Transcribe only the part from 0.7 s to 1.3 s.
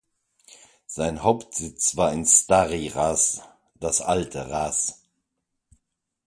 Sein